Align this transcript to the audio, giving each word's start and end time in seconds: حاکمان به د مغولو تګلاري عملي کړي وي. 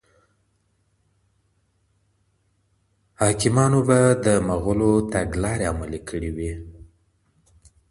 حاکمان 3.19 3.73
به 3.87 3.99
د 4.25 4.27
مغولو 4.47 4.91
تګلاري 5.13 5.65
عملي 5.73 5.99
کړي 6.09 6.31
وي. 6.37 6.51